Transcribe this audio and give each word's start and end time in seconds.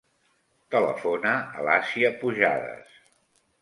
Telefona 0.75 1.35
a 1.59 1.69
l'Asia 1.69 2.13
Pujadas. 2.25 3.01